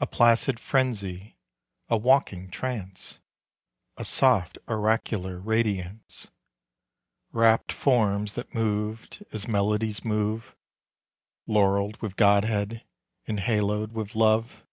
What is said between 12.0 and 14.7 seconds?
with god head and halo'd with love.